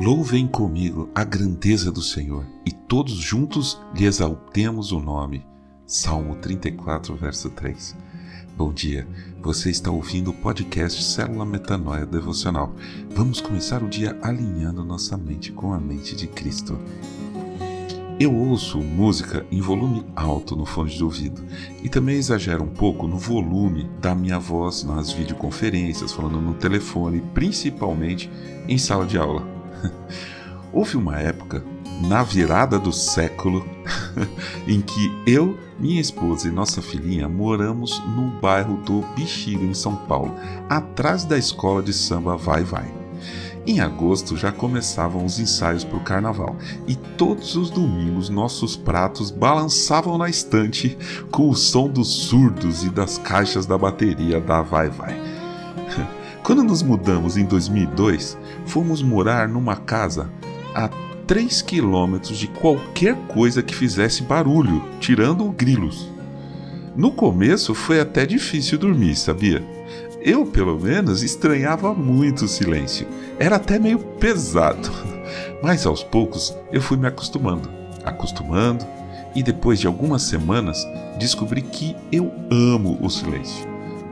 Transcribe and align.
Louvem 0.00 0.46
comigo 0.46 1.10
a 1.14 1.22
grandeza 1.22 1.92
do 1.92 2.00
Senhor 2.00 2.46
e 2.64 2.72
todos 2.72 3.12
juntos 3.12 3.78
lhe 3.94 4.06
exaltemos 4.06 4.92
o 4.92 4.98
nome. 4.98 5.44
Salmo 5.86 6.36
34, 6.36 7.14
verso 7.16 7.50
3. 7.50 7.94
Bom 8.56 8.72
dia, 8.72 9.06
você 9.42 9.68
está 9.68 9.90
ouvindo 9.90 10.30
o 10.30 10.34
podcast 10.34 11.04
Célula 11.04 11.44
Metanoia 11.44 12.06
Devocional. 12.06 12.74
Vamos 13.14 13.42
começar 13.42 13.82
o 13.82 13.90
dia 13.90 14.18
alinhando 14.22 14.82
nossa 14.86 15.18
mente 15.18 15.52
com 15.52 15.74
a 15.74 15.78
mente 15.78 16.16
de 16.16 16.26
Cristo. 16.26 16.78
Eu 18.18 18.34
ouço 18.34 18.78
música 18.78 19.44
em 19.52 19.60
volume 19.60 20.06
alto 20.16 20.56
no 20.56 20.64
fone 20.64 20.90
de 20.90 21.04
ouvido 21.04 21.44
e 21.82 21.90
também 21.90 22.16
exagero 22.16 22.64
um 22.64 22.68
pouco 22.68 23.06
no 23.06 23.18
volume 23.18 23.86
da 24.00 24.14
minha 24.14 24.38
voz 24.38 24.82
nas 24.82 25.12
videoconferências, 25.12 26.10
falando 26.10 26.40
no 26.40 26.54
telefone, 26.54 27.22
principalmente 27.34 28.30
em 28.66 28.78
sala 28.78 29.04
de 29.04 29.18
aula. 29.18 29.59
Houve 30.72 30.96
uma 30.96 31.18
época, 31.18 31.64
na 32.06 32.22
virada 32.22 32.78
do 32.78 32.92
século, 32.92 33.66
em 34.66 34.80
que 34.80 35.12
eu, 35.26 35.58
minha 35.78 36.00
esposa 36.00 36.48
e 36.48 36.50
nossa 36.50 36.80
filhinha 36.80 37.28
moramos 37.28 38.00
no 38.16 38.30
bairro 38.40 38.76
do 38.78 39.00
Bexiga, 39.16 39.64
em 39.64 39.74
São 39.74 39.96
Paulo, 39.96 40.34
atrás 40.68 41.24
da 41.24 41.36
escola 41.36 41.82
de 41.82 41.92
samba 41.92 42.36
Vai 42.36 42.62
Vai. 42.62 43.00
Em 43.66 43.80
agosto 43.80 44.36
já 44.36 44.50
começavam 44.50 45.24
os 45.24 45.38
ensaios 45.38 45.84
para 45.84 45.98
o 45.98 46.02
carnaval 46.02 46.56
e 46.86 46.96
todos 46.96 47.56
os 47.56 47.68
domingos 47.68 48.30
nossos 48.30 48.74
pratos 48.74 49.30
balançavam 49.30 50.16
na 50.16 50.30
estante 50.30 50.96
com 51.30 51.50
o 51.50 51.54
som 51.54 51.88
dos 51.88 52.08
surdos 52.08 52.82
e 52.84 52.88
das 52.88 53.18
caixas 53.18 53.66
da 53.66 53.76
bateria 53.76 54.40
da 54.40 54.62
Vai 54.62 54.88
Vai. 54.88 55.29
Quando 56.50 56.64
nos 56.64 56.82
mudamos 56.82 57.36
em 57.36 57.44
2002, 57.44 58.36
fomos 58.66 59.04
morar 59.04 59.48
numa 59.48 59.76
casa 59.76 60.28
a 60.74 60.88
3 61.24 61.62
quilômetros 61.62 62.36
de 62.36 62.48
qualquer 62.48 63.14
coisa 63.28 63.62
que 63.62 63.72
fizesse 63.72 64.24
barulho, 64.24 64.82
tirando 64.98 65.48
grilos. 65.52 66.10
No 66.96 67.12
começo 67.12 67.72
foi 67.72 68.00
até 68.00 68.26
difícil 68.26 68.78
dormir, 68.78 69.14
sabia? 69.14 69.64
Eu, 70.20 70.44
pelo 70.44 70.76
menos, 70.76 71.22
estranhava 71.22 71.94
muito 71.94 72.46
o 72.46 72.48
silêncio. 72.48 73.06
Era 73.38 73.54
até 73.54 73.78
meio 73.78 74.00
pesado. 74.00 74.90
Mas 75.62 75.86
aos 75.86 76.02
poucos 76.02 76.52
eu 76.72 76.82
fui 76.82 76.96
me 76.96 77.06
acostumando, 77.06 77.70
acostumando, 78.04 78.84
e 79.36 79.42
depois 79.44 79.78
de 79.78 79.86
algumas 79.86 80.22
semanas 80.22 80.84
descobri 81.16 81.62
que 81.62 81.94
eu 82.10 82.32
amo 82.50 82.98
o 83.00 83.08
silêncio. 83.08 83.64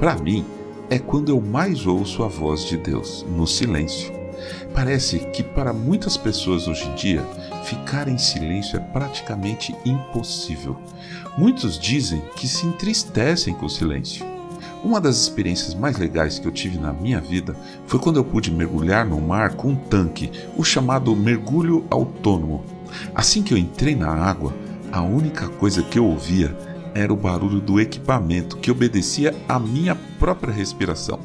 Para 0.00 0.16
mim, 0.16 0.44
é 0.90 0.98
quando 0.98 1.30
eu 1.30 1.40
mais 1.40 1.86
ouço 1.86 2.22
a 2.22 2.28
voz 2.28 2.64
de 2.64 2.76
Deus, 2.76 3.24
no 3.28 3.46
silêncio. 3.46 4.12
Parece 4.74 5.20
que 5.32 5.42
para 5.42 5.72
muitas 5.72 6.16
pessoas 6.16 6.66
hoje 6.66 6.86
em 6.88 6.94
dia, 6.94 7.22
ficar 7.64 8.08
em 8.08 8.18
silêncio 8.18 8.76
é 8.76 8.80
praticamente 8.80 9.74
impossível. 9.84 10.76
Muitos 11.38 11.78
dizem 11.78 12.22
que 12.36 12.46
se 12.46 12.66
entristecem 12.66 13.54
com 13.54 13.66
o 13.66 13.70
silêncio. 13.70 14.26
Uma 14.84 15.00
das 15.00 15.16
experiências 15.16 15.74
mais 15.74 15.96
legais 15.96 16.38
que 16.38 16.46
eu 16.46 16.52
tive 16.52 16.76
na 16.76 16.92
minha 16.92 17.20
vida 17.20 17.56
foi 17.86 17.98
quando 17.98 18.16
eu 18.16 18.24
pude 18.24 18.50
mergulhar 18.50 19.06
no 19.06 19.20
mar 19.20 19.54
com 19.54 19.68
um 19.68 19.76
tanque, 19.76 20.30
o 20.56 20.64
chamado 20.64 21.16
mergulho 21.16 21.86
autônomo. 21.88 22.64
Assim 23.14 23.42
que 23.42 23.54
eu 23.54 23.58
entrei 23.58 23.96
na 23.96 24.10
água, 24.10 24.52
a 24.92 25.00
única 25.02 25.48
coisa 25.48 25.82
que 25.82 25.98
eu 25.98 26.04
ouvia 26.04 26.54
era 26.94 27.12
o 27.12 27.16
barulho 27.16 27.60
do 27.60 27.80
equipamento 27.80 28.56
que 28.58 28.70
obedecia 28.70 29.34
à 29.48 29.58
minha 29.58 29.94
própria 30.18 30.52
respiração. 30.52 31.18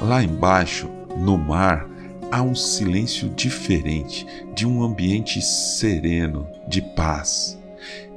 Lá 0.00 0.22
embaixo, 0.22 0.88
no 1.16 1.36
mar, 1.36 1.88
há 2.30 2.42
um 2.42 2.54
silêncio 2.54 3.28
diferente, 3.30 4.26
de 4.54 4.66
um 4.66 4.82
ambiente 4.82 5.42
sereno, 5.42 6.46
de 6.68 6.80
paz. 6.80 7.58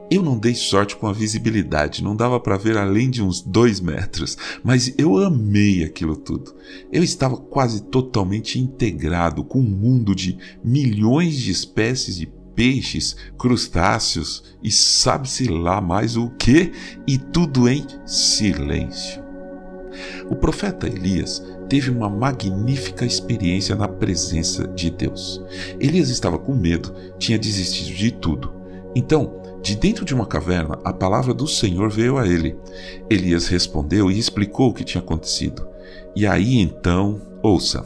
Eu 0.10 0.22
não 0.22 0.38
dei 0.38 0.54
sorte 0.54 0.98
com 0.98 1.08
a 1.08 1.14
visibilidade, 1.14 2.04
não 2.04 2.16
dava 2.16 2.38
para 2.38 2.58
ver 2.58 2.78
além 2.78 3.10
de 3.10 3.24
uns 3.24 3.42
dois 3.42 3.80
metros, 3.80 4.38
mas 4.62 4.94
eu 4.98 5.18
amei 5.18 5.86
aquilo 5.86 6.18
tudo. 6.18 6.54
Eu 6.92 7.02
estava 7.02 7.38
quase 7.38 7.82
totalmente 7.84 8.60
integrado 8.60 9.42
com 9.42 9.60
um 9.60 9.64
mundo 9.64 10.14
de 10.14 10.38
milhões 10.62 11.38
de 11.38 11.50
espécies 11.50 12.18
de 12.18 12.26
peixes, 12.56 13.16
crustáceos 13.38 14.44
e 14.62 14.72
sabe-se 14.72 15.48
lá 15.48 15.82
mais 15.82 16.16
o 16.16 16.30
que, 16.32 16.72
e 17.08 17.18
tudo 17.18 17.68
em 17.68 17.86
silêncio. 18.06 19.22
O 20.30 20.36
profeta 20.36 20.88
Elias 20.88 21.44
teve 21.68 21.90
uma 21.90 22.10
magnífica 22.10 23.06
experiência 23.06 23.76
na 23.76 23.88
presença 23.88 24.68
de 24.68 24.90
Deus. 24.90 25.42
Elias 25.80 26.10
estava 26.10 26.38
com 26.38 26.54
medo, 26.54 26.94
tinha 27.18 27.38
desistido 27.38 27.96
de 27.96 28.12
tudo. 28.12 28.54
Então, 28.96 29.42
de 29.62 29.76
dentro 29.76 30.04
de 30.04 30.14
uma 30.14 30.26
caverna, 30.26 30.80
a 30.84 30.92
palavra 30.92 31.34
do 31.34 31.48
Senhor 31.48 31.90
veio 31.90 32.18
a 32.18 32.28
ele. 32.28 32.58
Elias 33.10 33.48
respondeu 33.48 34.10
e 34.10 34.18
explicou 34.18 34.70
o 34.70 34.74
que 34.74 34.84
tinha 34.84 35.02
acontecido. 35.02 35.68
E 36.16 36.26
aí 36.26 36.60
então, 36.60 37.22
ouça. 37.44 37.86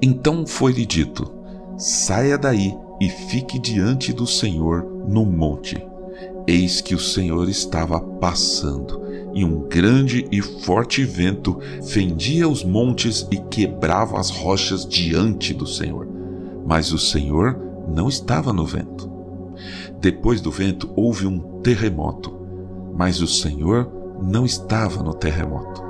Então 0.00 0.46
foi-lhe 0.46 0.86
dito: 0.86 1.30
Saia 1.76 2.38
daí 2.38 2.72
e 3.00 3.08
fique 3.08 3.58
diante 3.58 4.12
do 4.12 4.26
Senhor 4.26 4.84
no 5.06 5.24
monte. 5.24 5.84
Eis 6.46 6.80
que 6.80 6.94
o 6.94 6.98
Senhor 6.98 7.48
estava 7.48 8.00
passando, 8.00 9.02
e 9.34 9.44
um 9.44 9.66
grande 9.68 10.28
e 10.30 10.40
forte 10.40 11.04
vento 11.04 11.58
fendia 11.82 12.48
os 12.48 12.62
montes 12.62 13.26
e 13.30 13.36
quebrava 13.36 14.18
as 14.18 14.30
rochas 14.30 14.86
diante 14.86 15.52
do 15.52 15.66
Senhor. 15.66 16.06
Mas 16.66 16.92
o 16.92 16.98
Senhor 16.98 17.58
não 17.88 18.08
estava 18.08 18.52
no 18.52 18.64
vento. 18.64 19.10
Depois 20.00 20.40
do 20.40 20.50
vento 20.50 20.90
houve 20.94 21.26
um 21.26 21.60
terremoto, 21.62 22.34
mas 22.94 23.20
o 23.20 23.26
Senhor 23.26 23.90
não 24.22 24.44
estava 24.44 25.02
no 25.02 25.14
terremoto. 25.14 25.82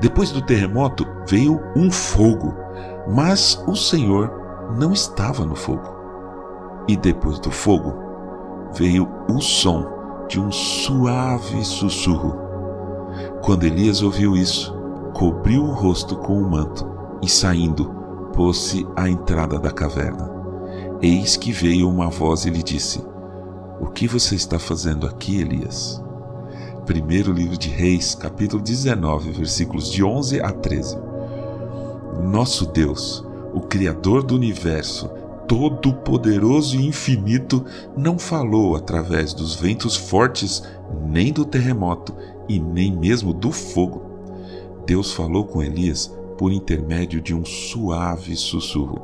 Depois 0.00 0.30
do 0.30 0.42
terremoto 0.42 1.06
veio 1.28 1.60
um 1.74 1.90
fogo, 1.90 2.54
mas 3.08 3.62
o 3.66 3.74
Senhor 3.74 4.30
não 4.78 4.92
estava 4.92 5.44
no 5.44 5.56
fogo. 5.56 5.93
E 6.86 6.96
depois 6.96 7.38
do 7.38 7.50
fogo 7.50 7.94
veio 8.74 9.08
o 9.30 9.40
som 9.40 9.86
de 10.28 10.40
um 10.40 10.50
suave 10.50 11.64
sussurro. 11.64 12.36
Quando 13.42 13.64
Elias 13.64 14.02
ouviu 14.02 14.36
isso, 14.36 14.74
cobriu 15.12 15.62
o 15.62 15.72
rosto 15.72 16.16
com 16.16 16.38
o 16.38 16.50
manto 16.50 16.86
e, 17.22 17.28
saindo, 17.28 17.86
pôs-se 18.32 18.86
à 18.96 19.08
entrada 19.08 19.58
da 19.58 19.70
caverna. 19.70 20.30
Eis 21.00 21.36
que 21.36 21.52
veio 21.52 21.88
uma 21.88 22.08
voz 22.08 22.44
e 22.44 22.50
lhe 22.50 22.62
disse: 22.62 23.04
O 23.80 23.86
que 23.86 24.08
você 24.08 24.34
está 24.34 24.58
fazendo 24.58 25.06
aqui, 25.06 25.40
Elias? 25.40 26.02
Primeiro 26.84 27.32
livro 27.32 27.56
de 27.56 27.68
Reis, 27.68 28.14
capítulo 28.14 28.62
19, 28.62 29.30
versículos 29.30 29.90
de 29.90 30.04
11 30.04 30.40
a 30.40 30.50
13. 30.50 30.98
Nosso 32.22 32.66
Deus, 32.66 33.24
o 33.54 33.60
Criador 33.60 34.22
do 34.22 34.34
universo, 34.34 35.10
Todo-Poderoso 35.46 36.76
e 36.76 36.86
Infinito 36.86 37.64
não 37.96 38.18
falou 38.18 38.76
através 38.76 39.34
dos 39.34 39.54
ventos 39.54 39.96
fortes, 39.96 40.62
nem 41.06 41.32
do 41.32 41.44
terremoto 41.44 42.14
e 42.48 42.58
nem 42.58 42.96
mesmo 42.96 43.32
do 43.32 43.52
fogo. 43.52 44.02
Deus 44.86 45.12
falou 45.12 45.44
com 45.44 45.62
Elias 45.62 46.14
por 46.36 46.52
intermédio 46.52 47.20
de 47.20 47.34
um 47.34 47.44
suave 47.44 48.36
sussurro, 48.36 49.00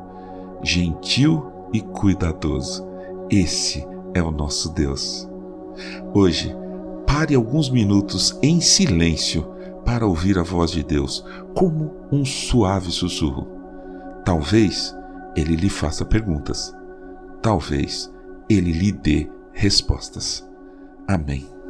gentil 0.63 1.47
e 1.73 1.81
cuidadoso. 1.81 2.87
Esse 3.31 3.87
é 4.15 4.23
o 4.23 4.31
nosso 4.31 4.73
Deus. 4.73 5.29
Hoje, 6.13 6.55
pare 7.07 7.35
alguns 7.35 7.71
minutos 7.71 8.39
em 8.43 8.61
silêncio 8.61 9.47
para 9.85 10.07
ouvir 10.07 10.39
a 10.39 10.43
voz 10.43 10.71
de 10.71 10.83
Deus, 10.83 11.25
como 11.55 11.93
um 12.13 12.25
suave 12.25 12.91
sussurro. 12.91 13.47
Talvez 14.25 14.95
ele 15.37 15.57
lhe 15.57 15.71
faça 15.71 16.05
perguntas. 16.05 16.75
Talvez 17.43 18.13
ele 18.49 18.73
lhe 18.73 18.93
dê 18.93 19.31
respostas. 19.53 20.47
Amém. 21.07 21.61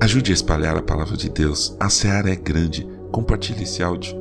Ajude 0.00 0.32
a 0.32 0.34
espalhar 0.34 0.76
a 0.76 0.82
palavra 0.82 1.16
de 1.16 1.28
Deus. 1.28 1.76
A 1.78 1.88
seara 1.88 2.30
é 2.30 2.36
grande. 2.36 2.86
Compartilhe 3.12 3.62
esse 3.62 3.82
áudio. 3.82 4.20